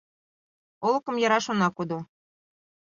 [0.87, 1.99] Олыкым яраш она кодо,-